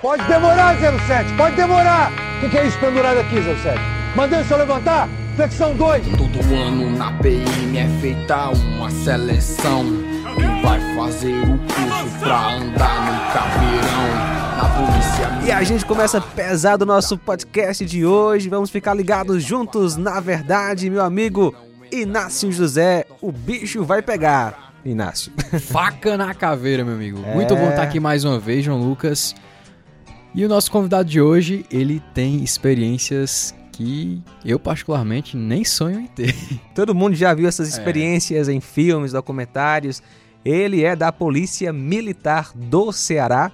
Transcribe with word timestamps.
Pode 0.00 0.24
demorar, 0.24 0.76
07, 0.78 1.34
pode 1.36 1.56
demorar. 1.56 2.10
O 2.10 2.40
que, 2.40 2.48
que 2.48 2.56
é 2.56 2.66
isso 2.66 2.78
pendurado 2.78 3.18
aqui, 3.18 3.36
07? 3.42 3.78
Mandei 4.16 4.40
o 4.40 4.44
senhor 4.44 4.60
levantar? 4.60 5.06
Flexão 5.36 5.74
2. 5.74 6.06
Todo 6.16 6.54
ano 6.54 6.96
na 6.96 7.12
PM 7.18 7.76
é 7.76 7.86
feita 8.00 8.48
uma 8.48 8.90
seleção. 8.90 9.84
Quem 10.34 10.62
vai 10.62 10.80
fazer 10.96 11.34
o 11.42 11.58
curso 11.58 12.18
pra 12.18 12.54
andar 12.54 13.12
no 13.12 13.32
caveirão? 13.34 14.30
Na 14.56 14.68
polícia. 14.70 15.46
E 15.46 15.52
a 15.52 15.62
gente 15.62 15.84
começa 15.84 16.18
pesado 16.18 16.84
o 16.84 16.86
nosso 16.86 17.18
podcast 17.18 17.84
de 17.84 18.06
hoje. 18.06 18.48
Vamos 18.48 18.70
ficar 18.70 18.94
ligados 18.94 19.42
juntos, 19.44 19.98
na 19.98 20.18
verdade, 20.18 20.88
meu 20.88 21.04
amigo 21.04 21.54
Inácio 21.92 22.50
José. 22.50 23.04
O 23.20 23.30
bicho 23.30 23.84
vai 23.84 24.00
pegar. 24.00 24.72
Inácio. 24.82 25.30
Faca 25.60 26.16
na 26.16 26.32
caveira, 26.32 26.82
meu 26.86 26.94
amigo. 26.94 27.18
Muito 27.18 27.54
bom 27.54 27.68
estar 27.68 27.82
aqui 27.82 28.00
mais 28.00 28.24
uma 28.24 28.38
vez, 28.38 28.64
João 28.64 28.78
Lucas. 28.78 29.34
E 30.34 30.44
o 30.44 30.48
nosso 30.48 30.70
convidado 30.70 31.08
de 31.08 31.20
hoje, 31.20 31.66
ele 31.70 32.00
tem 32.14 32.42
experiências 32.42 33.54
que 33.72 34.22
eu 34.44 34.60
particularmente 34.60 35.36
nem 35.36 35.64
sonho 35.64 36.00
em 36.00 36.06
ter. 36.06 36.34
Todo 36.74 36.94
mundo 36.94 37.16
já 37.16 37.34
viu 37.34 37.48
essas 37.48 37.68
experiências 37.68 38.48
em 38.48 38.60
filmes, 38.60 39.12
documentários. 39.12 40.02
Ele 40.44 40.84
é 40.84 40.94
da 40.94 41.10
Polícia 41.10 41.72
Militar 41.72 42.52
do 42.54 42.92
Ceará. 42.92 43.50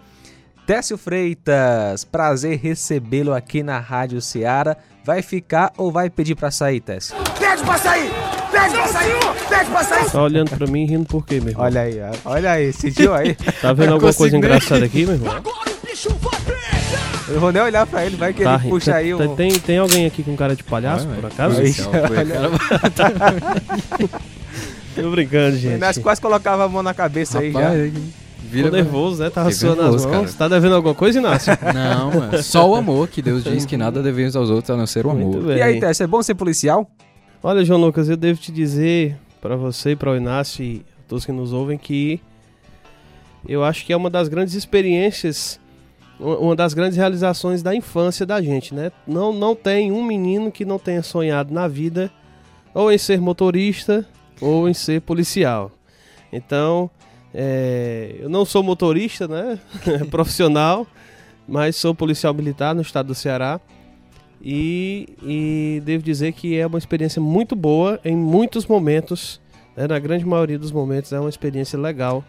Técio 0.67 0.99
Freitas, 0.99 2.05
prazer 2.05 2.59
recebê-lo 2.59 3.33
aqui 3.33 3.63
na 3.63 3.79
Rádio 3.79 4.21
Ceará. 4.21 4.77
Vai 5.05 5.23
ficar 5.23 5.73
ou 5.79 5.91
vai 5.93 6.11
pedir 6.11 6.35
pra 6.35 6.51
sair, 6.51 6.81
Técio? 6.81 7.17
Pede 7.39 7.63
pra 7.63 7.79
sair! 7.79 8.11
Pede 8.51 8.75
pra 8.75 8.89
sair! 8.89 9.15
Pede 9.49 9.71
pra 9.71 9.85
sair! 9.85 10.11
Tá 10.11 10.23
olhando 10.23 10.51
pra 10.51 10.67
mim 10.67 10.83
e 10.83 10.87
rindo 10.87 11.07
por 11.07 11.25
quê, 11.25 11.39
meu 11.41 11.51
irmão? 11.51 11.65
Olha 11.65 11.83
aí, 11.83 11.95
olha 12.25 12.51
aí, 12.51 12.73
sentiu 12.73 13.15
aí? 13.15 13.37
Tá 13.63 13.73
vendo 13.73 13.93
alguma 13.93 14.13
coisa 14.13 14.37
engraçada 14.37 14.85
aqui, 14.85 15.07
meu 15.07 15.15
irmão? 15.15 15.43
Eu 17.29 17.41
vou 17.41 17.51
nem 17.53 17.61
olhar 17.63 17.87
pra 17.87 18.05
ele, 18.07 18.17
vai 18.17 18.33
que 18.33 18.43
Tá, 18.45 18.55
ele 18.63 18.69
puxa 18.71 18.93
tem, 18.93 18.95
aí 19.01 19.15
um... 19.15 19.35
tem, 19.35 19.51
tem 19.59 19.79
alguém 19.79 20.07
aqui 20.07 20.23
com 20.23 20.37
cara 20.37 20.55
de 20.55 20.63
palhaço, 20.63 21.09
por 21.09 21.25
acaso? 21.27 21.61
Aí, 21.61 21.73
foi, 21.73 22.25
cara. 22.25 22.51
Tô 24.95 25.11
brincando, 25.11 25.57
O 25.57 25.59
gente. 25.59 25.75
Inácio 25.75 26.03
quase 26.03 26.21
colocava 26.21 26.65
a 26.65 26.69
mão 26.69 26.83
na 26.83 26.95
cabeça 26.95 27.41
aí 27.41 27.53
já. 27.53 27.61
Rapaz, 27.61 27.93
Tô 27.93 28.51
vira 28.51 28.71
nervoso, 28.71 29.23
né? 29.23 29.29
Tava 29.29 29.51
suando 29.51 29.83
as 29.83 30.05
mãos. 30.07 30.07
cara. 30.07 30.33
Tá 30.39 30.49
devendo 30.49 30.75
alguma 30.77 30.95
coisa, 30.95 31.19
Inácio? 31.19 31.53
Não, 31.75 32.13
mano. 32.13 32.43
Só 32.43 32.71
o 32.71 32.75
amor, 32.77 33.09
que 33.09 33.21
Deus 33.21 33.43
diz 33.45 33.67
que 33.67 33.77
nada 33.77 34.03
devemos 34.03 34.37
aos 34.37 34.49
outros 34.51 34.71
a 34.71 34.77
não 34.77 34.87
ser 34.87 35.05
o 35.05 35.13
Muito 35.13 35.37
amor. 35.39 35.49
bem. 35.49 35.59
E 35.59 35.63
aí, 35.63 35.81
Técio, 35.81 36.05
é 36.05 36.07
bom 36.07 36.23
ser 36.23 36.35
policial? 36.35 36.89
Olha, 37.43 37.65
João 37.65 37.81
Lucas, 37.81 38.09
eu 38.09 38.17
devo 38.17 38.39
te 38.41 38.51
dizer 38.53 39.17
pra 39.43 39.57
você 39.57 39.91
e 39.91 39.97
para 39.97 40.11
o 40.13 40.17
Inácio 40.17 40.65
e 40.65 40.85
todos 41.09 41.27
que 41.27 41.33
nos 41.33 41.53
ouvem 41.53 41.77
que 41.77 42.21
eu 43.49 43.63
acho 43.63 43.85
que 43.85 43.93
é 43.93 43.97
uma 43.97 44.09
das 44.11 44.27
grandes 44.29 44.55
experiências, 44.55 45.61
uma 46.19 46.57
das 46.57 46.73
grandes 46.73 46.97
realizações 46.97 47.63
da 47.63 47.75
infância 47.75 48.25
da 48.25 48.41
gente, 48.41 48.75
né? 48.75 48.91
Não, 49.07 49.33
não 49.33 49.55
tem 49.55 49.93
um 49.93 50.03
menino 50.03 50.51
que 50.51 50.65
não 50.65 50.79
tenha 50.79 51.03
sonhado 51.03 51.53
na 51.53 51.69
vida 51.69 52.11
ou 52.73 52.91
em 52.91 52.99
ser 52.99 53.21
motorista 53.21 54.07
ou 54.41 54.69
em 54.69 54.75
ser 54.75 55.01
policial. 55.03 55.71
Então, 56.33 56.91
é, 57.35 58.17
eu 58.19 58.29
não 58.29 58.45
sou 58.45 58.63
motorista, 58.63 59.29
né? 59.29 59.59
Profissional, 60.11 60.87
mas 61.47 61.77
sou 61.77 61.95
policial 61.95 62.33
militar 62.33 62.75
no 62.75 62.83
estado 62.83 63.07
do 63.07 63.15
Ceará. 63.15 63.61
E, 64.43 65.09
e 65.23 65.83
devo 65.85 66.03
dizer 66.03 66.33
que 66.33 66.57
é 66.57 66.67
uma 66.67 66.79
experiência 66.79 67.21
muito 67.21 67.57
boa 67.57 67.99
em 68.05 68.15
muitos 68.15 68.67
momentos, 68.67 69.41
né? 69.77 69.87
na 69.87 69.99
grande 69.99 70.25
maioria 70.27 70.59
dos 70.59 70.71
momentos 70.71 71.13
é 71.13 71.19
uma 71.19 71.29
experiência 71.29 71.79
legal 71.79 72.23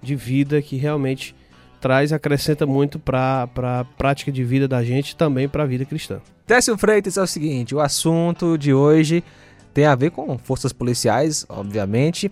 de 0.00 0.14
vida 0.14 0.62
que 0.62 0.76
realmente 0.76 1.34
traz, 1.80 2.12
acrescenta 2.12 2.66
muito 2.66 2.98
para 2.98 3.48
a 3.56 3.84
prática 3.96 4.30
de 4.30 4.44
vida 4.44 4.68
da 4.68 4.84
gente 4.84 5.16
também 5.16 5.48
para 5.48 5.62
a 5.62 5.66
vida 5.66 5.84
cristã. 5.84 6.20
Técio 6.46 6.76
Freitas 6.76 7.16
é 7.16 7.22
o 7.22 7.26
seguinte, 7.26 7.74
o 7.74 7.80
assunto 7.80 8.58
de 8.58 8.74
hoje 8.74 9.24
tem 9.72 9.86
a 9.86 9.94
ver 9.94 10.10
com 10.10 10.36
forças 10.36 10.72
policiais, 10.72 11.46
obviamente, 11.48 12.30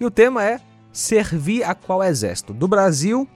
e 0.00 0.04
o 0.04 0.10
tema 0.10 0.44
é 0.44 0.60
servir 0.92 1.62
a 1.62 1.74
qual 1.74 2.02
exército? 2.02 2.52
Do 2.52 2.66
Brasil 2.66 3.28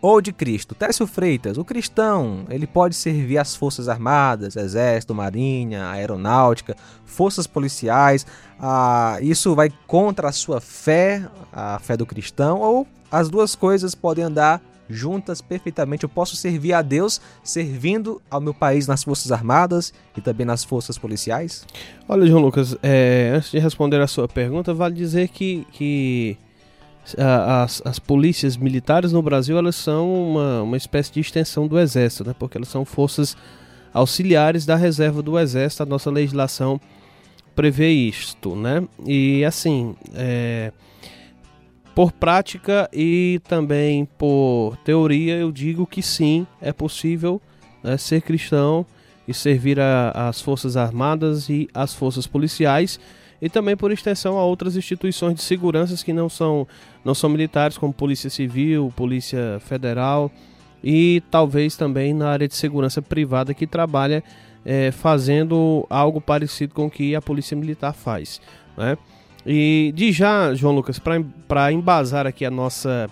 ou 0.00 0.20
de 0.20 0.32
Cristo? 0.32 0.74
Técio 0.74 1.06
Freitas, 1.06 1.56
o 1.56 1.64
cristão, 1.64 2.44
ele 2.50 2.66
pode 2.66 2.94
servir 2.94 3.38
as 3.38 3.56
forças 3.56 3.88
armadas, 3.88 4.56
exército, 4.56 5.14
marinha, 5.14 5.88
aeronáutica, 5.88 6.76
forças 7.04 7.46
policiais, 7.46 8.26
ah, 8.60 9.16
isso 9.22 9.54
vai 9.54 9.72
contra 9.86 10.28
a 10.28 10.32
sua 10.32 10.60
fé, 10.60 11.26
a 11.52 11.78
fé 11.78 11.96
do 11.96 12.04
cristão, 12.04 12.60
ou 12.60 12.86
as 13.10 13.30
duas 13.30 13.54
coisas 13.54 13.94
podem 13.94 14.24
andar 14.24 14.60
juntas 14.88 15.40
perfeitamente. 15.40 16.04
Eu 16.04 16.08
posso 16.08 16.34
servir 16.36 16.72
a 16.72 16.82
Deus 16.82 17.20
servindo 17.42 18.20
ao 18.30 18.40
meu 18.40 18.54
país 18.54 18.86
nas 18.86 19.04
Forças 19.04 19.30
Armadas 19.32 19.92
e 20.16 20.20
também 20.20 20.46
nas 20.46 20.64
Forças 20.64 20.96
Policiais? 20.98 21.66
Olha, 22.08 22.26
João 22.26 22.40
Lucas, 22.42 22.76
é, 22.82 23.32
antes 23.34 23.50
de 23.50 23.58
responder 23.58 24.00
a 24.00 24.06
sua 24.06 24.26
pergunta, 24.28 24.72
vale 24.72 24.94
dizer 24.94 25.28
que, 25.28 25.66
que 25.72 26.36
a- 27.16 27.62
as, 27.62 27.82
as 27.84 27.98
polícias 27.98 28.56
militares 28.56 29.12
no 29.12 29.22
Brasil 29.22 29.56
elas 29.58 29.76
são 29.76 30.12
uma, 30.30 30.62
uma 30.62 30.76
espécie 30.76 31.12
de 31.12 31.20
extensão 31.20 31.66
do 31.66 31.78
Exército, 31.78 32.24
né? 32.26 32.34
porque 32.38 32.56
elas 32.58 32.68
são 32.68 32.84
forças 32.84 33.36
auxiliares 33.92 34.66
da 34.66 34.76
reserva 34.76 35.22
do 35.22 35.38
Exército. 35.38 35.82
A 35.82 35.86
nossa 35.86 36.10
legislação 36.10 36.80
prevê 37.54 37.90
isto. 37.90 38.54
Né? 38.54 38.86
E 39.06 39.44
assim, 39.44 39.96
é, 40.14 40.72
por 41.98 42.12
prática 42.12 42.88
e 42.92 43.40
também 43.48 44.04
por 44.04 44.76
teoria, 44.84 45.34
eu 45.34 45.50
digo 45.50 45.84
que 45.84 46.00
sim, 46.00 46.46
é 46.60 46.72
possível 46.72 47.42
né, 47.82 47.96
ser 47.96 48.22
cristão 48.22 48.86
e 49.26 49.34
servir 49.34 49.80
às 50.14 50.40
Forças 50.40 50.76
Armadas 50.76 51.48
e 51.48 51.68
às 51.74 51.92
Forças 51.92 52.24
Policiais 52.24 53.00
e 53.42 53.50
também 53.50 53.76
por 53.76 53.90
extensão 53.90 54.38
a 54.38 54.44
outras 54.44 54.76
instituições 54.76 55.34
de 55.34 55.42
segurança 55.42 56.04
que 56.04 56.12
não 56.12 56.28
são, 56.28 56.68
não 57.04 57.16
são 57.16 57.28
militares, 57.28 57.76
como 57.76 57.92
Polícia 57.92 58.30
Civil, 58.30 58.92
Polícia 58.94 59.58
Federal 59.58 60.30
e 60.84 61.20
talvez 61.32 61.74
também 61.74 62.14
na 62.14 62.28
área 62.30 62.46
de 62.46 62.54
segurança 62.54 63.02
privada 63.02 63.52
que 63.52 63.66
trabalha 63.66 64.22
eh, 64.64 64.92
fazendo 64.92 65.84
algo 65.90 66.20
parecido 66.20 66.76
com 66.76 66.86
o 66.86 66.90
que 66.90 67.16
a 67.16 67.20
Polícia 67.20 67.56
Militar 67.56 67.92
faz. 67.92 68.40
Né? 68.76 68.96
E 69.50 69.92
de 69.94 70.12
já, 70.12 70.52
João 70.52 70.74
Lucas, 70.74 71.00
para 71.48 71.72
embasar 71.72 72.26
aqui 72.26 72.44
a 72.44 72.50
nossa 72.50 73.08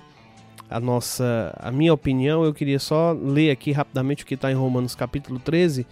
a 0.68 0.78
nossa 0.78 1.56
a 1.58 1.72
minha 1.72 1.94
opinião, 1.94 2.44
eu 2.44 2.52
queria 2.52 2.78
só 2.78 3.12
ler 3.12 3.50
aqui 3.50 3.72
rapidamente 3.72 4.22
o 4.22 4.26
que 4.26 4.34
está 4.34 4.52
em 4.52 4.54
Romanos 4.54 4.94
capítulo 4.94 5.38
13, 5.38 5.86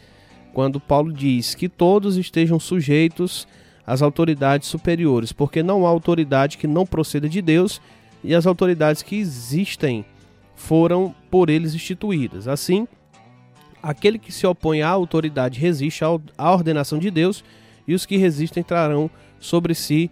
quando 0.52 0.78
Paulo 0.78 1.10
diz 1.10 1.54
que 1.54 1.66
todos 1.66 2.18
estejam 2.18 2.60
sujeitos 2.60 3.48
às 3.86 4.02
autoridades 4.02 4.68
superiores, 4.68 5.32
porque 5.32 5.62
não 5.62 5.86
há 5.86 5.88
autoridade 5.88 6.58
que 6.58 6.66
não 6.66 6.84
proceda 6.84 7.26
de 7.26 7.40
Deus 7.40 7.80
e 8.22 8.34
as 8.34 8.46
autoridades 8.46 9.00
que 9.00 9.16
existem 9.16 10.04
foram 10.54 11.14
por 11.30 11.48
eles 11.48 11.74
instituídas. 11.74 12.48
Assim, 12.48 12.86
aquele 13.82 14.18
que 14.18 14.30
se 14.30 14.46
opõe 14.46 14.82
à 14.82 14.90
autoridade 14.90 15.58
resiste 15.58 16.04
à 16.04 16.50
ordenação 16.52 16.98
de 16.98 17.10
Deus 17.10 17.42
e 17.88 17.94
os 17.94 18.04
que 18.04 18.18
resistem 18.18 18.62
trarão 18.62 19.10
sobre 19.40 19.74
si 19.74 20.10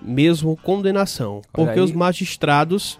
mesmo 0.00 0.56
condenação, 0.56 1.42
porque 1.52 1.80
os 1.80 1.92
magistrados 1.92 2.98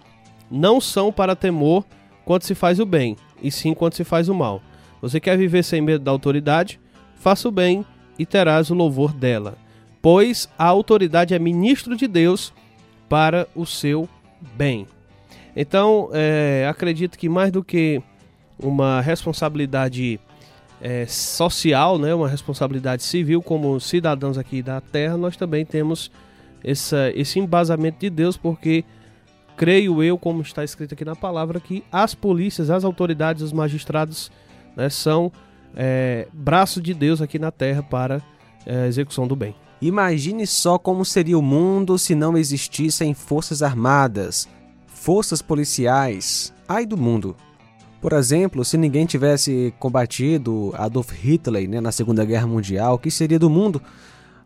não 0.50 0.80
são 0.80 1.12
para 1.12 1.36
temor 1.36 1.84
quando 2.24 2.42
se 2.42 2.54
faz 2.54 2.78
o 2.78 2.86
bem, 2.86 3.16
e 3.42 3.50
sim 3.50 3.74
quando 3.74 3.94
se 3.94 4.04
faz 4.04 4.28
o 4.28 4.34
mal. 4.34 4.60
Você 5.00 5.18
quer 5.18 5.36
viver 5.36 5.62
sem 5.62 5.80
medo 5.80 6.04
da 6.04 6.10
autoridade? 6.10 6.78
Faça 7.16 7.48
o 7.48 7.52
bem 7.52 7.84
e 8.18 8.26
terás 8.26 8.70
o 8.70 8.74
louvor 8.74 9.12
dela, 9.12 9.56
pois 10.02 10.48
a 10.58 10.66
autoridade 10.66 11.34
é 11.34 11.38
ministro 11.38 11.96
de 11.96 12.06
Deus 12.06 12.52
para 13.08 13.48
o 13.54 13.64
seu 13.64 14.08
bem. 14.56 14.86
Então, 15.56 16.10
é, 16.12 16.66
acredito 16.68 17.18
que 17.18 17.28
mais 17.28 17.50
do 17.50 17.64
que 17.64 18.02
uma 18.58 19.00
responsabilidade 19.00 20.20
é, 20.80 21.06
social, 21.06 21.98
né, 21.98 22.14
uma 22.14 22.28
responsabilidade 22.28 23.02
civil 23.02 23.42
como 23.42 23.80
cidadãos 23.80 24.38
aqui 24.38 24.62
da 24.62 24.80
Terra, 24.80 25.16
nós 25.16 25.36
também 25.36 25.64
temos 25.64 26.10
essa, 26.64 27.10
esse 27.14 27.38
embasamento 27.38 27.98
de 28.00 28.10
Deus, 28.10 28.36
porque 28.36 28.84
creio 29.56 30.02
eu, 30.02 30.16
como 30.16 30.42
está 30.42 30.64
escrito 30.64 30.94
aqui 30.94 31.04
na 31.04 31.16
palavra, 31.16 31.60
que 31.60 31.84
as 31.90 32.14
polícias, 32.14 32.70
as 32.70 32.84
autoridades, 32.84 33.42
os 33.42 33.52
magistrados 33.52 34.30
né, 34.76 34.88
são 34.88 35.30
é, 35.76 36.26
braço 36.32 36.80
de 36.80 36.94
Deus 36.94 37.20
aqui 37.20 37.38
na 37.38 37.50
Terra 37.50 37.82
para 37.82 38.22
é, 38.64 38.86
execução 38.86 39.26
do 39.26 39.36
bem. 39.36 39.54
Imagine 39.80 40.46
só 40.46 40.78
como 40.78 41.04
seria 41.04 41.38
o 41.38 41.42
mundo 41.42 41.98
se 41.98 42.14
não 42.14 42.36
existissem 42.36 43.14
forças 43.14 43.62
armadas, 43.62 44.48
forças 44.86 45.40
policiais. 45.40 46.52
Ai 46.68 46.84
do 46.84 46.96
mundo! 46.96 47.34
Por 48.00 48.14
exemplo, 48.14 48.64
se 48.64 48.78
ninguém 48.78 49.04
tivesse 49.04 49.74
combatido 49.78 50.72
Adolf 50.74 51.12
Hitler 51.12 51.68
né, 51.68 51.80
na 51.80 51.92
Segunda 51.92 52.24
Guerra 52.24 52.46
Mundial, 52.46 52.94
o 52.94 52.98
que 52.98 53.10
seria 53.10 53.38
do 53.38 53.50
mundo? 53.50 53.80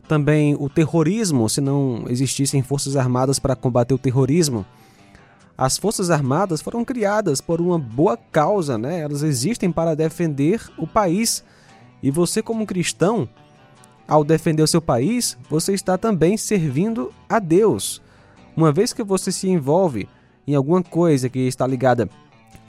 Também 0.07 0.55
o 0.59 0.69
terrorismo, 0.69 1.49
se 1.49 1.59
não 1.59 2.05
existissem 2.07 2.61
forças 2.61 2.95
armadas 2.95 3.39
para 3.39 3.55
combater 3.55 3.93
o 3.93 3.97
terrorismo. 3.99 4.65
As 5.57 5.77
Forças 5.77 6.09
Armadas 6.11 6.61
foram 6.61 6.83
criadas 6.83 7.39
por 7.39 7.61
uma 7.61 7.79
boa 7.79 8.17
causa, 8.17 8.77
né? 8.77 8.99
Elas 8.99 9.23
existem 9.23 9.71
para 9.71 9.95
defender 9.95 10.61
o 10.77 10.85
país. 10.85 11.45
E 12.03 12.11
você, 12.11 12.41
como 12.41 12.65
cristão, 12.65 13.27
ao 14.05 14.23
defender 14.23 14.61
o 14.61 14.67
seu 14.67 14.81
país, 14.81 15.37
você 15.49 15.73
está 15.73 15.97
também 15.97 16.35
servindo 16.35 17.11
a 17.29 17.39
Deus. 17.39 18.01
Uma 18.55 18.71
vez 18.71 18.91
que 18.91 19.01
você 19.01 19.31
se 19.31 19.49
envolve 19.49 20.09
em 20.45 20.55
alguma 20.55 20.83
coisa 20.83 21.29
que 21.29 21.39
está 21.39 21.65
ligada 21.65 22.09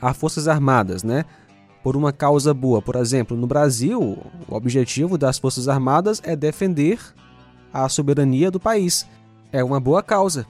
a 0.01 0.15
Forças 0.15 0.47
Armadas, 0.47 1.03
né? 1.03 1.25
Por 1.83 1.97
uma 1.97 2.13
causa 2.13 2.55
boa. 2.55 2.81
Por 2.81 2.95
exemplo, 2.95 3.37
no 3.37 3.49
Brasil, 3.49 4.01
o 4.01 4.55
objetivo 4.55 5.19
das 5.19 5.39
Forças 5.39 5.69
Armadas 5.69 6.23
é 6.25 6.37
defender 6.37 7.01
a 7.85 7.89
soberania 7.89 8.51
do 8.51 8.59
país. 8.61 9.07
É 9.53 9.63
uma 9.63 9.79
boa 9.81 10.03
causa. 10.03 10.47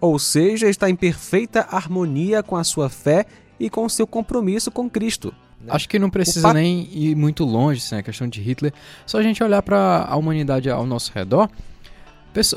Ou 0.00 0.18
seja, 0.18 0.68
está 0.68 0.88
em 0.88 0.96
perfeita 0.96 1.66
harmonia 1.70 2.42
com 2.42 2.56
a 2.56 2.64
sua 2.64 2.88
fé 2.88 3.26
e 3.58 3.68
com 3.68 3.84
o 3.84 3.90
seu 3.90 4.06
compromisso 4.06 4.70
com 4.70 4.88
Cristo. 4.88 5.34
Acho 5.68 5.86
que 5.88 5.98
não 5.98 6.08
precisa 6.08 6.48
pa- 6.48 6.54
nem 6.54 6.88
ir 6.90 7.14
muito 7.14 7.44
longe, 7.44 7.80
assim, 7.84 7.96
a 7.96 8.02
questão 8.02 8.26
de 8.26 8.40
Hitler. 8.40 8.72
Só 9.04 9.18
a 9.18 9.22
gente 9.22 9.42
olhar 9.44 9.60
para 9.60 10.06
a 10.08 10.16
humanidade 10.16 10.70
ao 10.70 10.86
nosso 10.86 11.12
redor. 11.14 11.50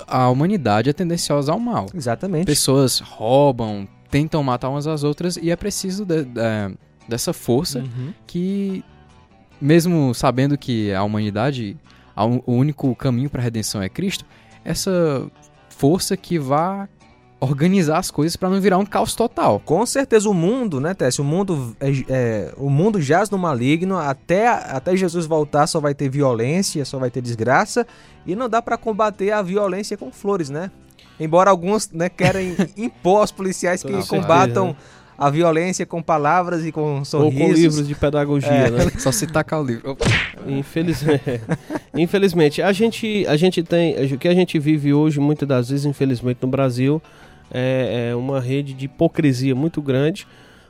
A 0.08 0.30
humanidade 0.30 0.90
é 0.90 0.94
tendenciosa 0.94 1.52
ao 1.52 1.60
mal. 1.60 1.88
Exatamente. 1.94 2.46
Pessoas 2.46 3.00
roubam, 3.00 3.88
tentam 4.10 4.42
matar 4.44 4.70
umas 4.70 4.86
às 4.88 5.04
outras 5.04 5.36
e 5.36 5.50
é 5.50 5.56
preciso 5.56 6.06
de- 6.06 6.24
de- 6.24 6.78
dessa 7.10 7.34
força 7.34 7.80
Uhum. 7.80 8.14
que, 8.28 8.84
mesmo 9.60 10.14
sabendo 10.14 10.58
que 10.58 10.94
a 10.94 11.04
humanidade, 11.04 11.76
o 12.16 12.54
único 12.54 12.96
caminho 12.96 13.30
para 13.30 13.42
a 13.42 13.44
redenção 13.44 13.82
é 13.82 13.90
Cristo, 13.90 14.26
essa 14.64 15.26
força 15.70 16.16
que 16.16 16.38
vá 16.38 16.88
organizar 17.44 17.98
as 17.98 18.10
coisas 18.10 18.38
para 18.38 18.50
não 18.50 18.62
virar 18.62 18.78
um 18.78 18.86
caos 18.86 19.16
total. 19.16 19.60
Com 19.60 19.86
certeza 19.86 20.30
o 20.30 20.34
mundo, 20.34 20.80
né, 20.80 20.94
Tess? 20.94 21.20
O 21.20 21.24
mundo, 21.24 21.76
é, 21.80 21.90
é, 22.08 22.54
o 22.56 22.70
mundo 22.70 23.02
jaz 23.02 23.30
no 23.30 23.38
maligno. 23.38 23.98
Até, 23.98 24.48
até 24.48 24.96
Jesus 24.96 25.26
voltar 25.26 25.68
só 25.68 25.80
vai 25.80 25.94
ter 25.94 26.10
violência, 26.10 26.86
só 26.86 26.98
vai 26.98 27.12
ter 27.12 27.22
desgraça. 27.22 27.86
E 28.26 28.34
não 28.36 28.48
dá 28.48 28.62
pra 28.62 28.78
combater 28.78 29.32
a 29.32 29.42
violência 29.42 29.98
com 29.98 30.10
flores, 30.12 30.50
né? 30.50 30.72
Embora 31.20 31.50
alguns 31.50 31.92
né, 31.92 32.08
querem 32.08 32.56
impor 32.78 33.22
aos 33.22 33.32
policiais 33.32 33.84
que 33.84 33.92
Com 33.92 34.02
certeza, 34.02 34.22
combatam 34.22 34.68
né? 34.68 34.76
A 35.18 35.30
violência 35.30 35.86
com 35.86 36.02
palavras 36.02 36.66
e 36.66 36.72
com 36.72 37.00
Ou 37.00 37.06
sorrisos. 37.06 37.40
com 37.48 37.54
livros 37.54 37.88
de 37.88 37.96
pedagogia, 37.96 38.50
É. 38.50 38.70
né? 38.72 38.90
Só 39.00 39.12
se 39.12 39.28
tacar 39.28 39.62
o 39.62 39.66
livro. 39.66 39.98
Infelizmente, 40.48 41.22
infelizmente 41.96 42.62
a 42.62 42.72
gente, 42.72 43.26
a 43.28 43.36
gente 43.38 43.64
tem, 43.64 43.96
o 44.14 44.18
que 44.18 44.28
a 44.28 44.34
gente 44.34 44.58
vive 44.60 44.94
hoje, 44.94 45.20
muitas 45.20 45.48
das 45.48 45.70
vezes, 45.70 45.86
infelizmente, 45.86 46.40
no 46.42 46.48
Brasil, 46.48 47.02
é, 47.52 48.10
é 48.12 48.16
uma 48.16 48.40
rede 48.40 48.74
de 48.74 48.86
hipocrisia 48.86 49.54
muito 49.56 49.82
grande, 49.82 50.28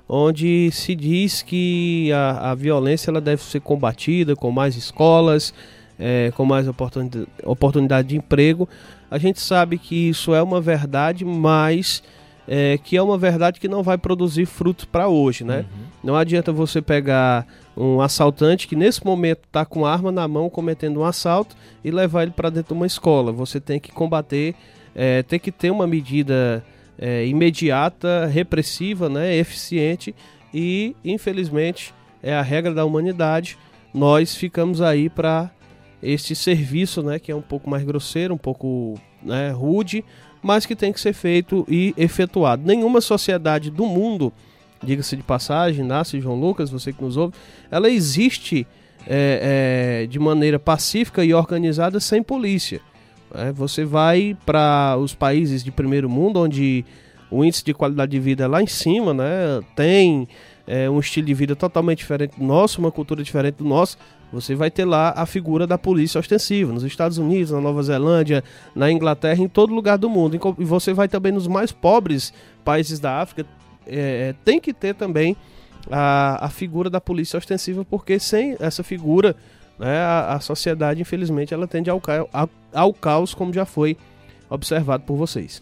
onde 0.08 0.70
se 0.72 0.94
diz 0.96 1.42
que 1.42 2.12
a, 2.12 2.52
a 2.52 2.56
violência 2.56 3.10
ela 3.10 3.22
deve 3.22 3.42
ser 3.42 3.62
combatida 3.62 4.36
com 4.36 4.52
mais 4.52 4.76
escolas, 4.76 5.54
é, 5.98 6.32
com 6.36 6.44
mais 6.44 6.68
oportunidade, 6.68 7.28
oportunidade 7.44 8.08
de 8.10 8.18
emprego. 8.18 8.68
A 9.10 9.18
gente 9.18 9.40
sabe 9.40 9.78
que 9.78 10.10
isso 10.10 10.34
é 10.36 10.42
uma 10.44 10.60
verdade, 10.60 11.24
mas 11.24 12.04
é, 12.48 12.78
que 12.78 12.98
é 12.98 13.02
uma 13.02 13.18
verdade 13.18 13.60
que 13.60 13.68
não 13.68 13.84
vai 13.84 13.98
produzir 13.98 14.46
frutos 14.46 14.86
para 14.86 15.08
hoje, 15.08 15.44
né? 15.44 15.66
Não 16.04 16.16
adianta 16.16 16.52
você 16.52 16.82
pegar 16.82 17.48
um 17.76 18.02
assaltante 18.02 18.68
que 18.68 18.76
nesse 18.76 19.04
momento 19.06 19.42
está 19.46 19.66
com 19.66 19.86
arma 19.86 20.12
na 20.12 20.28
mão 20.28 20.50
cometendo 20.50 21.00
um 21.00 21.06
assalto 21.06 21.56
e 21.84 21.90
levar 21.90 22.24
ele 22.24 22.32
para 22.32 22.50
dentro 22.50 22.74
de 22.74 22.80
uma 22.80 22.86
escola. 22.86 23.32
Você 23.32 23.60
tem 23.60 23.80
que 23.80 23.92
combater, 23.92 24.56
é, 24.94 25.24
tem 25.24 25.40
que 25.40 25.52
ter 25.52 25.72
uma 25.72 25.88
medida 25.88 26.64
é, 26.98 27.26
imediata, 27.26 28.26
repressiva, 28.26 29.10
né, 29.10 29.36
eficiente 29.36 30.14
e 30.54 30.96
infelizmente 31.04 31.94
é 32.22 32.34
a 32.34 32.42
regra 32.42 32.74
da 32.74 32.86
humanidade. 32.86 33.58
Nós 33.94 34.36
ficamos 34.36 34.82
aí 34.82 35.10
para 35.10 35.50
este 36.02 36.36
serviço, 36.36 37.02
né, 37.02 37.18
que 37.18 37.32
é 37.32 37.36
um 37.36 37.42
pouco 37.42 37.70
mais 37.70 37.84
grosseiro, 37.84 38.34
um 38.34 38.38
pouco 38.38 39.00
né, 39.24 39.52
rude, 39.52 40.04
mas 40.42 40.66
que 40.66 40.76
tem 40.76 40.92
que 40.92 41.00
ser 41.00 41.14
feito 41.14 41.66
e 41.70 41.94
efetuado. 41.98 42.64
Nenhuma 42.66 43.02
sociedade 43.02 43.70
do 43.70 43.86
mundo 43.86 44.32
diga-se 44.84 45.16
de 45.16 45.24
passagem, 45.24 45.86
nasce 45.86 46.20
João 46.20 46.40
Lucas, 46.40 46.70
você 46.70 46.92
que 46.92 47.02
nos 47.04 47.18
ouve, 47.18 47.34
ela 47.72 47.90
existe 47.90 48.68
é, 49.08 50.04
é, 50.04 50.08
de 50.08 50.20
maneira 50.20 50.60
pacífica 50.60 51.24
e 51.24 51.34
organizada 51.34 52.00
sem 52.00 52.22
polícia. 52.22 52.82
É, 53.34 53.52
você 53.52 53.84
vai 53.84 54.38
para 54.46 54.98
os 54.98 55.16
países 55.16 55.64
de 55.64 55.72
primeiro 55.72 56.10
mundo, 56.10 56.40
onde 56.40 56.86
o 57.32 57.44
índice 57.44 57.64
de 57.64 57.74
qualidade 57.74 58.12
de 58.12 58.20
vida 58.20 58.44
é 58.44 58.48
lá 58.48 58.62
em 58.62 58.68
cima, 58.68 59.14
né? 59.14 59.62
tem 59.76 60.28
é, 60.66 60.90
um 60.90 61.00
estilo 61.00 61.28
de 61.28 61.34
vida 61.34 61.56
totalmente 61.56 62.00
diferente 62.00 62.38
do 62.38 62.44
nosso, 62.44 62.80
uma 62.80 62.92
cultura 62.92 63.24
diferente 63.24 63.56
do 63.56 63.66
nosso. 63.66 63.98
Você 64.32 64.56
vai 64.56 64.72
ter 64.72 64.86
lá 64.86 65.14
a 65.16 65.26
figura 65.26 65.68
da 65.68 65.78
polícia 65.78 66.20
ostensiva, 66.20 66.74
nos 66.74 66.84
Estados 66.84 67.18
Unidos, 67.18 67.52
na 67.52 67.62
Nova 67.62 67.84
Zelândia, 67.84 68.44
na 68.74 68.92
Inglaterra, 68.92 69.44
em 69.44 69.48
todo 69.48 69.74
lugar 69.74 69.98
do 69.98 70.10
mundo. 70.10 70.36
E 70.58 70.64
você 70.64 70.92
vai 70.94 71.08
também 71.08 71.32
nos 71.32 71.48
mais 71.48 71.72
pobres 71.72 72.34
países 72.64 73.00
da 73.00 73.22
África, 73.22 73.46
é, 73.86 74.34
tem 74.44 74.60
que 74.60 74.74
ter 74.74 74.96
também 74.96 75.36
a, 75.92 76.46
a 76.46 76.50
figura 76.50 76.90
da 76.90 77.02
polícia 77.02 77.38
ostensiva, 77.38 77.86
porque 77.86 78.18
sem 78.18 78.56
essa 78.60 78.82
figura, 78.84 79.36
né, 79.78 80.00
a, 80.00 80.34
a 80.36 80.40
sociedade, 80.40 81.02
infelizmente, 81.02 81.54
ela 81.54 81.68
tende 81.68 81.90
ao, 81.90 82.02
ao, 82.32 82.50
ao 82.74 82.94
caos, 82.94 83.34
como 83.34 83.54
já 83.54 83.66
foi 83.66 83.98
observado 84.50 85.04
por 85.04 85.16
vocês. 85.16 85.62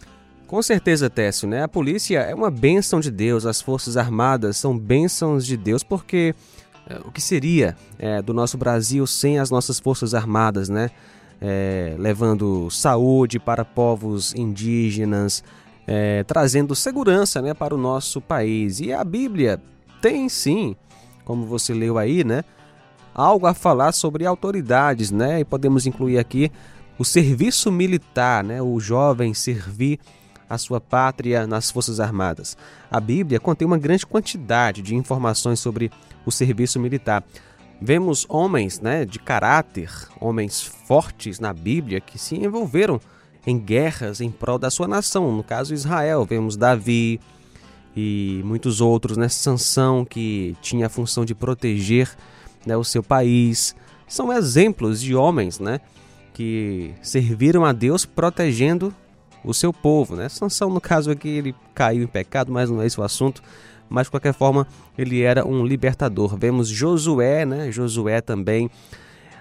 Com 0.52 0.60
certeza, 0.60 1.08
Técio, 1.08 1.48
né? 1.48 1.62
A 1.62 1.68
polícia 1.68 2.18
é 2.18 2.34
uma 2.34 2.50
bênção 2.50 3.00
de 3.00 3.10
Deus, 3.10 3.46
as 3.46 3.62
Forças 3.62 3.96
Armadas 3.96 4.58
são 4.58 4.78
bênçãos 4.78 5.46
de 5.46 5.56
Deus, 5.56 5.82
porque 5.82 6.34
é, 6.86 6.98
o 7.06 7.10
que 7.10 7.22
seria 7.22 7.74
é, 7.98 8.20
do 8.20 8.34
nosso 8.34 8.58
Brasil 8.58 9.06
sem 9.06 9.38
as 9.38 9.50
nossas 9.50 9.80
Forças 9.80 10.12
Armadas, 10.12 10.68
né? 10.68 10.90
É, 11.40 11.94
levando 11.98 12.68
saúde 12.70 13.38
para 13.38 13.64
povos 13.64 14.34
indígenas, 14.34 15.42
trazendo 16.26 16.74
segurança 16.74 17.40
né, 17.40 17.54
para 17.54 17.74
o 17.74 17.78
nosso 17.78 18.20
país. 18.20 18.78
E 18.78 18.92
a 18.92 19.02
Bíblia 19.02 19.58
tem 20.02 20.28
sim, 20.28 20.76
como 21.24 21.46
você 21.46 21.72
leu 21.72 21.96
aí, 21.96 22.24
né? 22.24 22.44
Algo 23.14 23.46
a 23.46 23.54
falar 23.54 23.92
sobre 23.92 24.26
autoridades, 24.26 25.10
né? 25.10 25.40
E 25.40 25.46
podemos 25.46 25.86
incluir 25.86 26.18
aqui 26.18 26.52
o 26.98 27.06
serviço 27.06 27.72
militar, 27.72 28.44
né? 28.44 28.60
O 28.60 28.78
jovem 28.78 29.32
servir 29.32 29.98
a 30.48 30.58
sua 30.58 30.80
pátria 30.80 31.46
nas 31.46 31.70
Forças 31.70 32.00
Armadas. 32.00 32.56
A 32.90 33.00
Bíblia 33.00 33.40
contém 33.40 33.66
uma 33.66 33.78
grande 33.78 34.06
quantidade 34.06 34.82
de 34.82 34.94
informações 34.94 35.60
sobre 35.60 35.90
o 36.24 36.30
serviço 36.30 36.78
militar. 36.78 37.24
Vemos 37.80 38.24
homens 38.28 38.80
né, 38.80 39.04
de 39.04 39.18
caráter, 39.18 39.90
homens 40.20 40.62
fortes 40.62 41.40
na 41.40 41.52
Bíblia 41.52 42.00
que 42.00 42.18
se 42.18 42.36
envolveram 42.36 43.00
em 43.46 43.58
guerras 43.58 44.20
em 44.20 44.30
prol 44.30 44.58
da 44.58 44.70
sua 44.70 44.86
nação. 44.86 45.32
No 45.32 45.42
caso, 45.42 45.74
Israel, 45.74 46.24
vemos 46.24 46.56
Davi 46.56 47.20
e 47.96 48.40
muitos 48.44 48.80
outros, 48.80 49.16
né? 49.16 49.28
Sansão, 49.28 50.04
que 50.04 50.56
tinha 50.62 50.86
a 50.86 50.88
função 50.88 51.24
de 51.24 51.34
proteger 51.34 52.08
né, 52.64 52.76
o 52.76 52.84
seu 52.84 53.02
país. 53.02 53.74
São 54.06 54.32
exemplos 54.32 55.00
de 55.00 55.14
homens 55.14 55.58
né, 55.58 55.80
que 56.32 56.94
serviram 57.02 57.64
a 57.64 57.72
Deus 57.72 58.04
protegendo 58.04 58.94
o 59.44 59.52
seu 59.52 59.72
povo, 59.72 60.16
né? 60.16 60.28
Sansão, 60.28 60.70
no 60.70 60.80
caso 60.80 61.10
aqui, 61.10 61.28
ele 61.28 61.54
caiu 61.74 62.02
em 62.02 62.06
pecado, 62.06 62.52
mas 62.52 62.70
não 62.70 62.80
é 62.82 62.86
esse 62.86 63.00
o 63.00 63.02
assunto. 63.02 63.42
Mas, 63.88 64.06
de 64.06 64.10
qualquer 64.10 64.32
forma, 64.32 64.66
ele 64.96 65.22
era 65.22 65.46
um 65.46 65.66
libertador. 65.66 66.36
Vemos 66.36 66.68
Josué, 66.68 67.44
né? 67.44 67.70
Josué 67.70 68.20
também. 68.20 68.70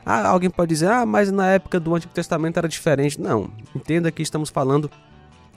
Ah, 0.05 0.27
alguém 0.27 0.49
pode 0.49 0.69
dizer, 0.69 0.89
ah, 0.89 1.05
mas 1.05 1.31
na 1.31 1.47
época 1.47 1.79
do 1.79 1.95
Antigo 1.95 2.13
Testamento 2.13 2.57
era 2.57 2.67
diferente. 2.67 3.21
Não, 3.21 3.49
entenda 3.75 4.11
que 4.11 4.21
estamos 4.21 4.49
falando 4.49 4.89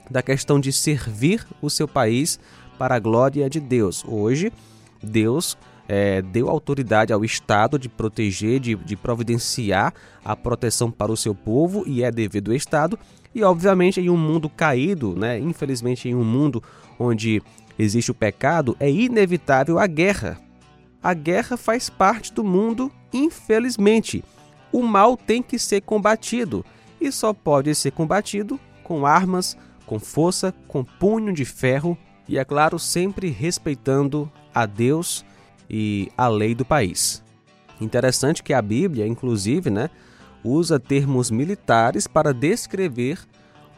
da 0.09 0.21
questão 0.21 0.59
de 0.59 0.71
servir 0.71 1.45
o 1.61 1.69
seu 1.69 1.87
país 1.87 2.39
para 2.77 2.95
a 2.95 2.99
glória 2.99 3.49
de 3.49 3.59
Deus. 3.59 4.03
Hoje, 4.07 4.53
Deus 5.01 5.57
é, 5.87 6.21
deu 6.21 6.49
autoridade 6.49 7.11
ao 7.11 7.23
Estado 7.25 7.79
de 7.79 7.89
proteger, 7.89 8.59
de, 8.59 8.75
de 8.75 8.95
providenciar 8.95 9.93
a 10.23 10.35
proteção 10.35 10.91
para 10.91 11.11
o 11.11 11.17
seu 11.17 11.33
povo 11.33 11.83
e 11.87 12.03
é 12.03 12.11
dever 12.11 12.41
do 12.41 12.53
Estado. 12.53 12.99
E 13.35 13.43
obviamente 13.43 13.99
em 13.99 14.09
um 14.09 14.15
mundo 14.15 14.49
caído, 14.49 15.13
né, 15.13 15.37
infelizmente 15.37 16.07
em 16.07 16.15
um 16.15 16.23
mundo 16.23 16.63
onde 16.97 17.43
existe 17.77 18.09
o 18.09 18.15
pecado, 18.15 18.77
é 18.79 18.89
inevitável 18.89 19.77
a 19.77 19.85
guerra. 19.85 20.39
A 21.03 21.13
guerra 21.13 21.57
faz 21.57 21.89
parte 21.89 22.33
do 22.33 22.45
mundo, 22.45 22.89
infelizmente. 23.13 24.23
O 24.71 24.81
mal 24.81 25.17
tem 25.17 25.43
que 25.43 25.59
ser 25.59 25.81
combatido 25.81 26.65
e 26.99 27.11
só 27.11 27.33
pode 27.33 27.75
ser 27.75 27.91
combatido 27.91 28.57
com 28.85 29.05
armas, 29.05 29.57
com 29.85 29.99
força, 29.99 30.53
com 30.65 30.83
punho 30.83 31.33
de 31.33 31.43
ferro 31.43 31.97
e, 32.29 32.37
é 32.37 32.45
claro, 32.45 32.79
sempre 32.79 33.29
respeitando 33.29 34.31
a 34.53 34.65
Deus 34.65 35.25
e 35.69 36.09
a 36.17 36.29
lei 36.29 36.55
do 36.55 36.63
país. 36.63 37.21
Interessante 37.81 38.41
que 38.41 38.53
a 38.53 38.61
Bíblia, 38.61 39.05
inclusive, 39.05 39.69
né, 39.69 39.89
usa 40.45 40.79
termos 40.79 41.31
militares 41.31 42.07
para 42.07 42.33
descrever 42.33 43.19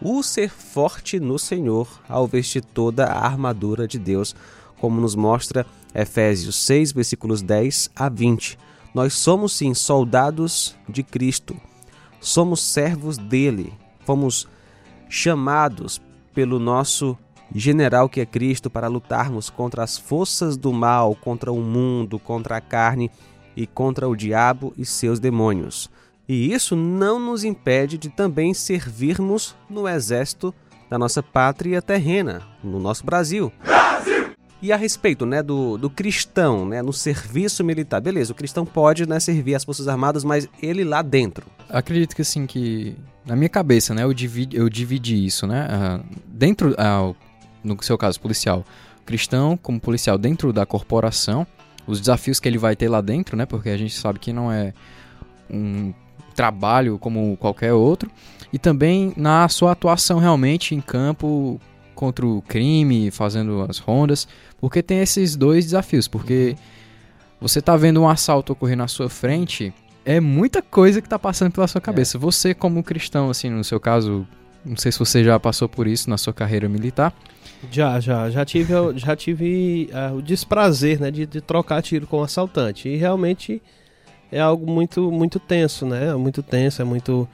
o 0.02 0.22
ser 0.22 0.50
forte 0.50 1.20
no 1.20 1.40
Senhor 1.40 1.88
ao 2.08 2.28
vestir 2.28 2.64
toda 2.64 3.06
a 3.06 3.26
armadura 3.26 3.88
de 3.88 3.98
Deus, 3.98 4.36
como 4.80 5.02
nos 5.02 5.16
mostra 5.16 5.66
Efésios 5.96 6.56
6, 6.58 6.92
versículos 6.92 7.42
10 7.42 7.92
a 7.96 8.10
20. 8.10 8.60
Nós 8.94 9.14
somos 9.14 9.54
sim 9.54 9.74
soldados 9.74 10.76
de 10.88 11.04
Cristo, 11.04 11.56
somos 12.20 12.62
servos 12.62 13.18
dele, 13.18 13.74
fomos 14.06 14.48
chamados 15.10 16.02
pelo 16.34 16.60
nosso 16.60 17.18
general 17.54 18.10
que 18.10 18.22
é 18.22 18.26
Cristo 18.26 18.70
para 18.70 18.88
lutarmos 18.88 19.50
contra 19.50 19.84
as 19.84 19.98
forças 19.98 20.58
do 20.58 20.74
mal, 20.74 21.16
contra 21.16 21.52
o 21.52 21.62
mundo, 21.62 22.20
contra 22.20 22.58
a 22.58 22.62
carne 22.62 23.10
e 23.56 23.66
contra 23.66 24.08
o 24.08 24.16
diabo 24.16 24.74
e 24.78 24.86
seus 24.86 25.20
demônios. 25.20 25.90
E 26.28 26.52
isso 26.52 26.76
não 26.76 27.20
nos 27.20 27.46
impede 27.46 27.98
de 27.98 28.10
também 28.10 28.54
servirmos 28.54 29.56
no 29.70 29.88
exército 29.88 30.54
da 30.90 30.98
nossa 30.98 31.24
pátria 31.24 31.82
terrena, 31.82 32.42
no 32.62 32.80
nosso 32.80 33.06
Brasil. 33.06 33.52
Brasil! 33.64 34.32
E 34.62 34.72
a 34.72 34.76
respeito 34.76 35.26
né, 35.26 35.42
do, 35.44 35.78
do 35.78 35.90
cristão, 35.90 36.66
né, 36.66 36.82
no 36.82 36.92
serviço 36.92 37.64
militar, 37.64 38.02
beleza, 38.02 38.32
o 38.32 38.36
cristão 38.36 38.66
pode 38.66 39.08
né, 39.08 39.20
servir 39.20 39.56
as 39.56 39.64
Forças 39.64 39.88
Armadas, 39.88 40.24
mas 40.24 40.50
ele 40.62 40.84
lá 40.84 41.02
dentro. 41.02 41.46
Acredito 41.70 42.16
que 42.16 42.24
assim, 42.24 42.46
que 42.46 42.96
na 43.26 43.36
minha 43.36 43.50
cabeça, 43.50 43.94
né, 43.94 44.04
eu 44.04 44.14
dividi, 44.14 44.58
eu 44.58 44.68
dividi 44.68 45.26
isso, 45.26 45.46
né, 45.46 45.68
uh, 45.68 46.18
dentro, 46.28 46.72
uh, 46.72 47.16
no 47.64 47.82
seu 47.84 47.98
caso 47.98 48.20
policial, 48.20 48.66
cristão 49.06 49.56
como 49.56 49.80
policial 49.80 50.18
dentro 50.18 50.52
da 50.52 50.66
corporação, 50.66 51.46
os 51.86 52.00
desafios 52.00 52.40
que 52.40 52.50
ele 52.50 52.58
vai 52.58 52.76
ter 52.76 52.90
lá 52.90 53.00
dentro, 53.00 53.38
né, 53.38 53.46
porque 53.46 53.70
a 53.70 53.78
gente 53.78 53.96
sabe 53.96 54.18
que 54.20 54.34
não 54.34 54.52
é 54.52 54.74
um 55.50 55.94
trabalho 56.38 57.00
como 57.00 57.36
qualquer 57.36 57.74
outro, 57.74 58.12
e 58.54 58.60
também 58.60 59.12
na 59.18 59.50
sua 59.50 59.72
atuação 59.72 60.20
realmente 60.20 60.76
em 60.76 60.80
campo 60.80 61.60
contra 61.96 62.26
o 62.26 62.44
crime, 62.44 63.10
fazendo 63.10 63.66
as 63.68 63.80
rondas, 63.80 64.28
porque 64.62 64.84
tem 64.84 65.00
esses 65.00 65.36
dois 65.36 65.66
desafios, 65.66 66.08
porque 66.08 66.56
você 67.42 67.60
tá 67.60 67.76
vendo 67.76 68.00
um 68.00 68.08
assalto 68.08 68.54
ocorrer 68.54 68.78
na 68.78 68.88
sua 68.88 69.10
frente, 69.10 69.74
é 70.06 70.20
muita 70.20 70.62
coisa 70.62 71.02
que 71.02 71.10
tá 71.10 71.18
passando 71.18 71.52
pela 71.52 71.68
sua 71.68 71.82
cabeça. 71.82 72.18
É. 72.18 72.20
Você 72.20 72.54
como 72.54 72.84
cristão, 72.84 73.32
assim, 73.32 73.50
no 73.50 73.64
seu 73.64 73.80
caso, 73.80 74.26
não 74.64 74.78
sei 74.78 74.92
se 74.92 75.00
você 75.00 75.24
já 75.24 75.40
passou 75.40 75.68
por 75.68 75.88
isso 75.88 76.08
na 76.08 76.20
sua 76.20 76.34
carreira 76.34 76.70
militar. 76.70 77.14
Já, 77.72 78.00
já, 78.00 78.30
já 78.30 78.46
tive, 78.46 78.74
já 78.96 79.16
tive 79.16 79.90
uh, 79.92 80.16
o 80.16 80.22
desprazer, 80.22 81.02
né, 81.02 81.10
de, 81.10 81.26
de 81.26 81.42
trocar 81.42 81.82
tiro 81.82 82.06
com 82.06 82.20
o 82.20 82.24
assaltante. 82.24 82.88
E 82.88 82.96
realmente 82.96 83.60
é 84.32 84.40
algo 84.40 84.70
muito, 84.70 85.12
muito 85.12 85.40
tenso, 85.40 85.86
né? 85.86 86.10
É 86.10 86.16
muito 86.16 86.44
tenso, 86.44 86.82
é 86.82 86.86
muito. 86.86 87.28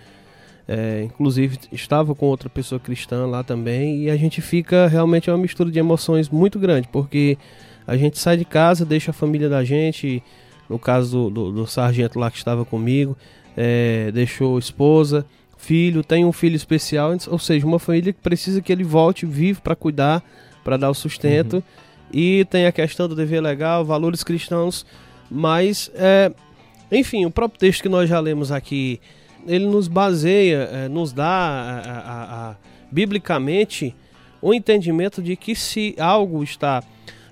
É, 0.68 1.04
inclusive, 1.04 1.60
estava 1.72 2.16
com 2.16 2.26
outra 2.28 2.50
pessoa 2.50 2.80
cristã 2.80 3.26
lá 3.26 3.44
também, 3.44 4.04
e 4.04 4.10
a 4.10 4.16
gente 4.16 4.42
fica 4.42 4.88
realmente 4.88 5.30
uma 5.30 5.38
mistura 5.38 5.70
de 5.70 5.78
emoções 5.78 6.30
muito 6.30 6.58
grande, 6.58 6.88
porque 6.90 7.38
a 7.86 7.98
gente 7.98 8.18
sai 8.18 8.38
de 8.38 8.46
casa, 8.46 8.86
deixa 8.86 9.12
a 9.12 9.14
família 9.14 9.50
da 9.50 9.64
gente, 9.64 10.24
no 10.70 10.80
caso 10.80 11.30
do, 11.30 11.30
do, 11.30 11.52
do 11.52 11.68
sargento 11.68 12.18
lá 12.18 12.32
que 12.32 12.38
estava 12.38 12.64
comigo, 12.64 13.18
é, 13.58 14.10
deixou 14.14 14.58
esposa, 14.58 15.26
filho, 15.58 16.04
tem 16.04 16.26
um 16.26 16.32
filho 16.32 16.56
especial, 16.56 17.16
ou 17.28 17.40
seja, 17.40 17.66
uma 17.66 17.80
família 17.80 18.14
que 18.14 18.20
precisa 18.20 18.62
que 18.62 18.72
ele 18.72 18.84
volte 18.84 19.26
vivo 19.26 19.62
para 19.62 19.76
cuidar, 19.76 20.24
para 20.64 20.78
dar 20.78 20.90
o 20.90 20.94
sustento, 20.94 21.56
uhum. 21.56 21.64
e 22.12 22.46
tem 22.46 22.66
a 22.66 22.72
questão 22.72 23.08
do 23.08 23.16
dever 23.16 23.42
legal, 23.42 23.84
valores 23.84 24.24
cristãos, 24.24 24.86
mas 25.30 25.92
é, 25.96 26.32
enfim, 26.92 27.25
o 27.25 27.32
próprio 27.32 27.60
texto 27.60 27.82
que 27.82 27.90
nós 27.90 28.10
já 28.10 28.20
lemos 28.20 28.52
aqui, 28.52 29.00
ele 29.48 29.66
nos 29.66 29.88
baseia, 29.88 30.70
é, 30.72 30.88
nos 30.88 31.12
dá 31.12 31.25
a, 31.25 31.80
a, 31.80 32.50
a, 32.52 32.56
biblicamente 32.92 33.96
o 34.42 34.54
entendimento 34.54 35.22
de 35.22 35.36
que 35.36 35.56
se 35.56 35.96
algo 35.98 36.44
está 36.44 36.84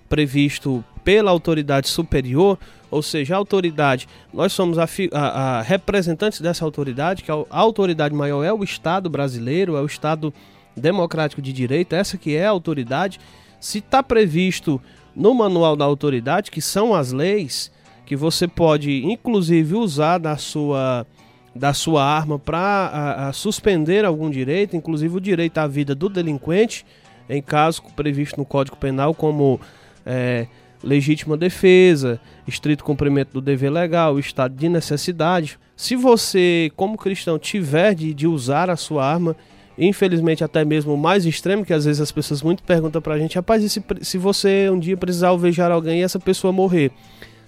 previsto 0.07 0.83
pela 1.03 1.31
autoridade 1.31 1.87
superior, 1.87 2.57
ou 2.89 3.01
seja, 3.01 3.35
a 3.35 3.37
autoridade, 3.37 4.07
nós 4.33 4.51
somos 4.53 4.77
a, 4.77 4.85
a, 5.13 5.59
a, 5.59 5.61
representantes 5.61 6.41
dessa 6.41 6.65
autoridade, 6.65 7.23
que 7.23 7.31
a, 7.31 7.35
a 7.49 7.59
autoridade 7.59 8.13
maior 8.13 8.43
é 8.43 8.51
o 8.51 8.63
Estado 8.63 9.09
brasileiro, 9.09 9.75
é 9.75 9.81
o 9.81 9.85
Estado 9.85 10.33
democrático 10.75 11.41
de 11.41 11.53
direito, 11.53 11.93
essa 11.93 12.17
que 12.17 12.35
é 12.35 12.45
a 12.45 12.49
autoridade. 12.49 13.19
Se 13.59 13.79
está 13.79 14.01
previsto 14.01 14.81
no 15.15 15.33
manual 15.33 15.75
da 15.75 15.85
autoridade, 15.85 16.51
que 16.51 16.61
são 16.61 16.93
as 16.93 17.11
leis, 17.11 17.71
que 18.11 18.15
você 18.17 18.45
pode 18.45 19.05
inclusive 19.05 19.73
usar 19.73 20.17
da 20.17 20.35
sua 20.35 21.07
da 21.55 21.73
sua 21.73 22.03
arma 22.03 22.37
para 22.37 23.31
suspender 23.33 24.03
algum 24.03 24.29
direito, 24.29 24.75
inclusive 24.75 25.15
o 25.15 25.21
direito 25.21 25.57
à 25.59 25.65
vida 25.65 25.95
do 25.95 26.09
delinquente, 26.09 26.85
em 27.29 27.41
caso 27.41 27.81
previsto 27.95 28.37
no 28.37 28.43
Código 28.43 28.75
Penal 28.75 29.13
como 29.13 29.61
é, 30.05 30.45
legítima 30.83 31.37
defesa, 31.37 32.19
estrito 32.45 32.83
cumprimento 32.83 33.31
do 33.31 33.39
dever 33.39 33.69
legal, 33.71 34.19
estado 34.19 34.55
de 34.55 34.67
necessidade. 34.67 35.57
Se 35.73 35.95
você, 35.95 36.69
como 36.75 36.97
cristão, 36.97 37.39
tiver 37.39 37.95
de, 37.95 38.13
de 38.13 38.27
usar 38.27 38.69
a 38.69 38.75
sua 38.75 39.05
arma, 39.05 39.37
infelizmente 39.77 40.43
até 40.43 40.65
mesmo 40.65 40.95
o 40.95 40.97
mais 40.97 41.25
extremo, 41.25 41.63
que 41.63 41.71
às 41.71 41.85
vezes 41.85 42.01
as 42.01 42.11
pessoas 42.11 42.41
muito 42.41 42.61
perguntam 42.61 43.01
pra 43.01 43.17
gente, 43.17 43.35
rapaz, 43.35 43.63
e 43.63 43.69
se, 43.69 43.81
se 44.01 44.17
você 44.17 44.69
um 44.69 44.77
dia 44.77 44.97
precisar 44.97 45.29
alvejar 45.29 45.71
alguém 45.71 46.01
e 46.01 46.03
essa 46.03 46.19
pessoa 46.19 46.51
morrer? 46.51 46.91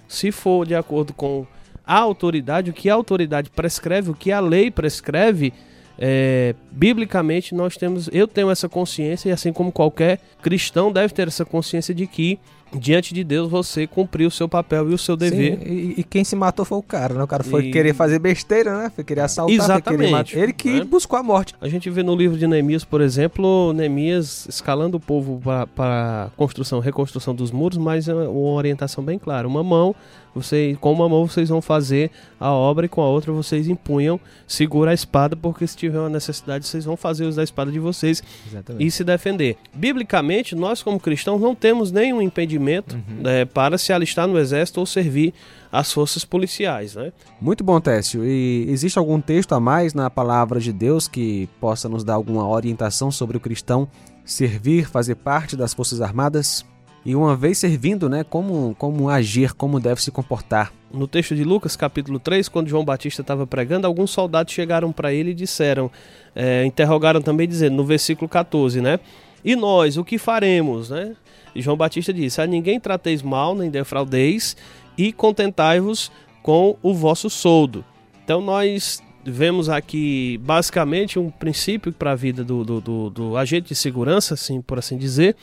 Se 0.08 0.30
for 0.30 0.66
de 0.66 0.74
acordo 0.74 1.12
com 1.12 1.46
a 1.86 1.98
autoridade, 1.98 2.70
o 2.70 2.74
que 2.74 2.88
a 2.88 2.94
autoridade 2.94 3.50
prescreve, 3.50 4.10
o 4.10 4.14
que 4.14 4.32
a 4.32 4.40
lei 4.40 4.70
prescreve, 4.70 5.52
é, 5.98 6.54
biblicamente 6.70 7.54
nós 7.54 7.76
temos, 7.76 8.08
eu 8.12 8.26
tenho 8.26 8.50
essa 8.50 8.68
consciência 8.68 9.28
e 9.28 9.32
assim 9.32 9.52
como 9.52 9.70
qualquer 9.70 10.18
cristão 10.42 10.90
deve 10.90 11.14
ter 11.14 11.28
essa 11.28 11.44
consciência 11.44 11.94
de 11.94 12.06
que 12.06 12.38
diante 12.78 13.14
de 13.14 13.24
Deus 13.24 13.50
você 13.50 13.86
cumpriu 13.86 14.28
o 14.28 14.30
seu 14.30 14.48
papel 14.48 14.90
e 14.90 14.94
o 14.94 14.98
seu 14.98 15.16
dever. 15.16 15.58
Sim, 15.58 15.64
e, 15.64 15.94
e, 15.98 16.04
quem 16.04 16.24
se 16.24 16.34
matou 16.36 16.64
foi 16.64 16.78
o 16.78 16.82
cara, 16.82 17.14
né? 17.14 17.22
O 17.22 17.26
cara 17.26 17.44
foi 17.44 17.66
e... 17.66 17.70
querer 17.70 17.94
fazer 17.94 18.18
besteira, 18.18 18.76
né? 18.76 18.92
Foi 18.94 19.04
querer 19.04 19.22
assaltar, 19.22 19.54
Exatamente, 19.54 19.98
querer 19.98 20.10
matar. 20.10 20.36
Ele 20.36 20.52
que 20.52 20.70
né? 20.70 20.84
buscou 20.84 21.18
a 21.18 21.22
morte. 21.22 21.54
A 21.60 21.68
gente 21.68 21.88
vê 21.90 22.02
no 22.02 22.14
livro 22.14 22.38
de 22.38 22.46
Neemias, 22.46 22.84
por 22.84 23.00
exemplo, 23.00 23.72
Neemias 23.72 24.46
escalando 24.48 24.96
o 24.96 25.00
povo 25.00 25.40
para 25.74 26.30
construção, 26.36 26.80
reconstrução 26.80 27.34
dos 27.34 27.50
muros, 27.50 27.78
mas 27.78 28.08
é 28.08 28.14
uma 28.14 28.52
orientação 28.52 29.02
bem 29.02 29.18
clara. 29.18 29.46
Uma 29.46 29.62
mão 29.62 29.94
você, 30.34 30.76
com 30.80 30.92
uma 30.92 31.08
mão 31.08 31.26
vocês 31.26 31.48
vão 31.48 31.62
fazer 31.62 32.10
a 32.40 32.50
obra 32.50 32.86
e 32.86 32.88
com 32.88 33.00
a 33.00 33.08
outra 33.08 33.32
vocês 33.32 33.68
empunham, 33.68 34.18
segura 34.46 34.90
a 34.90 34.94
espada, 34.94 35.36
porque 35.36 35.64
se 35.66 35.76
tiver 35.76 35.98
uma 35.98 36.08
necessidade, 36.08 36.66
vocês 36.66 36.84
vão 36.84 36.96
fazer 36.96 37.24
uso 37.24 37.36
da 37.36 37.44
espada 37.44 37.70
de 37.70 37.78
vocês 37.78 38.22
Exatamente. 38.48 38.84
e 38.84 38.90
se 38.90 39.04
defender. 39.04 39.56
Biblicamente, 39.72 40.56
nós 40.56 40.82
como 40.82 40.98
cristãos 40.98 41.40
não 41.40 41.54
temos 41.54 41.92
nenhum 41.92 42.20
impedimento 42.20 42.63
uhum. 42.68 43.22
né, 43.22 43.44
para 43.44 43.78
se 43.78 43.92
alistar 43.92 44.26
no 44.26 44.38
exército 44.38 44.80
ou 44.80 44.86
servir 44.86 45.34
as 45.70 45.92
forças 45.92 46.24
policiais, 46.24 46.94
né? 46.94 47.12
Muito 47.40 47.64
bom, 47.64 47.80
Técio. 47.80 48.24
E 48.24 48.66
existe 48.68 48.98
algum 48.98 49.20
texto 49.20 49.54
a 49.54 49.60
mais 49.60 49.92
na 49.92 50.08
palavra 50.08 50.60
de 50.60 50.72
Deus 50.72 51.08
que 51.08 51.48
possa 51.60 51.88
nos 51.88 52.04
dar 52.04 52.14
alguma 52.14 52.46
orientação 52.46 53.10
sobre 53.10 53.36
o 53.36 53.40
cristão 53.40 53.88
servir, 54.24 54.88
fazer 54.88 55.16
parte 55.16 55.56
das 55.56 55.74
forças 55.74 56.00
armadas? 56.00 56.64
E 57.04 57.14
uma 57.14 57.36
vez 57.36 57.58
servindo, 57.58 58.08
né, 58.08 58.24
como, 58.24 58.74
como 58.78 59.10
agir, 59.10 59.52
como 59.52 59.78
deve 59.78 60.02
se 60.02 60.10
comportar. 60.10 60.72
No 60.90 61.06
texto 61.06 61.34
de 61.34 61.44
Lucas, 61.44 61.76
capítulo 61.76 62.18
3, 62.18 62.48
quando 62.48 62.68
João 62.68 62.84
Batista 62.84 63.20
estava 63.20 63.46
pregando, 63.46 63.86
alguns 63.86 64.10
soldados 64.10 64.54
chegaram 64.54 64.90
para 64.90 65.12
ele 65.12 65.32
e 65.32 65.34
disseram, 65.34 65.90
é, 66.34 66.64
interrogaram 66.64 67.20
também 67.20 67.46
dizendo, 67.46 67.76
no 67.76 67.84
versículo 67.84 68.28
14, 68.28 68.80
né? 68.80 68.98
E 69.44 69.54
nós, 69.54 69.96
o 69.96 70.04
que 70.04 70.18
faremos, 70.18 70.90
né? 70.90 71.14
E 71.54 71.62
João 71.62 71.76
Batista 71.76 72.12
disse, 72.12 72.40
a 72.40 72.46
ninguém 72.46 72.80
trateis 72.80 73.22
mal, 73.22 73.54
nem 73.54 73.70
defraudeis, 73.70 74.56
e 74.96 75.12
contentai-vos 75.12 76.10
com 76.42 76.76
o 76.82 76.94
vosso 76.94 77.28
soldo. 77.28 77.84
Então 78.24 78.40
nós 78.40 79.02
vemos 79.24 79.68
aqui 79.68 80.38
basicamente 80.42 81.18
um 81.18 81.30
princípio 81.30 81.92
para 81.92 82.12
a 82.12 82.14
vida 82.14 82.42
do, 82.42 82.64
do, 82.64 82.80
do, 82.80 83.10
do 83.10 83.36
agente 83.36 83.68
de 83.68 83.74
segurança, 83.74 84.34
assim, 84.34 84.60
por 84.60 84.78
assim 84.78 84.96
dizer, 84.96 85.36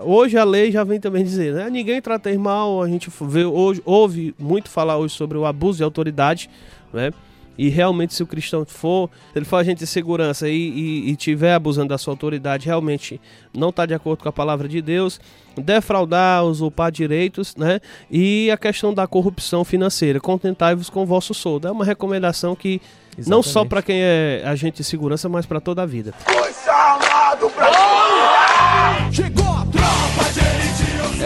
Hoje 0.00 0.38
a 0.38 0.44
lei 0.44 0.72
já 0.72 0.82
vem 0.84 0.98
também 0.98 1.22
dizer, 1.22 1.52
né? 1.52 1.68
Ninguém 1.68 2.00
trata 2.00 2.32
mal, 2.38 2.82
a 2.82 2.88
gente 2.88 3.10
vê 3.20 3.44
hoje, 3.44 3.82
ouve 3.84 4.34
muito 4.38 4.70
falar 4.70 4.96
hoje 4.96 5.14
sobre 5.14 5.36
o 5.36 5.44
abuso 5.44 5.76
de 5.76 5.84
autoridade, 5.84 6.48
né? 6.94 7.10
E 7.56 7.68
realmente, 7.68 8.14
se 8.14 8.22
o 8.22 8.26
cristão 8.26 8.64
for, 8.64 9.10
ele 9.34 9.44
for 9.44 9.56
agente 9.56 9.80
de 9.80 9.86
segurança 9.86 10.48
e, 10.48 10.54
e, 10.54 11.10
e 11.10 11.16
tiver 11.16 11.54
abusando 11.54 11.88
da 11.88 11.98
sua 11.98 12.12
autoridade, 12.12 12.66
realmente 12.66 13.20
não 13.52 13.68
está 13.68 13.86
de 13.86 13.94
acordo 13.94 14.22
com 14.22 14.28
a 14.28 14.32
palavra 14.32 14.68
de 14.68 14.80
Deus, 14.80 15.20
defraudar, 15.56 16.44
usurpar 16.44 16.90
direitos, 16.90 17.54
né? 17.56 17.80
E 18.10 18.50
a 18.50 18.56
questão 18.56 18.94
da 18.94 19.06
corrupção 19.06 19.64
financeira, 19.64 20.18
contentai-vos 20.20 20.88
com 20.88 21.02
o 21.02 21.06
vosso 21.06 21.34
soldo. 21.34 21.68
É 21.68 21.70
uma 21.70 21.84
recomendação 21.84 22.56
que 22.56 22.80
Exatamente. 23.18 23.30
não 23.30 23.42
só 23.42 23.64
para 23.64 23.82
quem 23.82 24.00
é 24.00 24.42
agente 24.46 24.78
de 24.78 24.84
segurança, 24.84 25.28
mas 25.28 25.44
para 25.44 25.60
toda 25.60 25.82
a 25.82 25.86
vida. 25.86 26.14
Foi 26.24 26.52
chamado 26.52 27.50
pra... 27.50 29.10
Chegou 29.12 29.51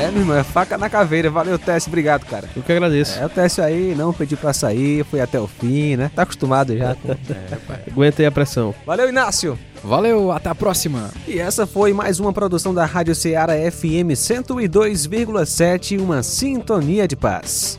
é, 0.07 0.11
meu 0.11 0.21
irmão, 0.21 0.37
é 0.37 0.45
faca 0.45 0.79
na 0.79 0.89
caveira. 0.89 1.29
Valeu, 1.31 1.59
Técio. 1.59 1.89
Obrigado, 1.89 2.25
cara. 2.27 2.49
Eu 2.55 2.63
que 2.63 2.73
agradeço. 2.73 3.19
É, 3.19 3.27
o 3.27 3.29
Técio 3.29 3.63
aí 3.63 3.95
não 3.95 4.13
pediu 4.13 4.39
pra 4.39 4.53
sair, 4.53 5.05
foi 5.05 5.21
até 5.21 5.41
o 5.41 5.47
fim, 5.47 5.97
né? 5.97 6.11
Tá 6.15 6.23
acostumado 6.23 6.77
já. 6.77 6.95
Com... 6.95 7.11
é, 7.33 7.57
pai. 7.67 7.83
Aguentei 7.91 8.27
a 8.27 8.31
pressão. 8.31 8.75
Valeu, 8.85 9.09
Inácio. 9.09 9.59
Valeu, 9.83 10.31
até 10.33 10.49
a 10.49 10.55
próxima. 10.55 11.11
E 11.27 11.39
essa 11.39 11.67
foi 11.67 11.93
mais 11.93 12.21
uma 12.21 12.33
produção 12.33 12.73
da 12.73 12.85
Rádio 12.85 13.15
Ceará 13.15 13.55
FM 13.71 14.15
102,7, 14.15 16.01
uma 16.01 16.23
sintonia 16.23 17.07
de 17.07 17.17
paz. 17.17 17.79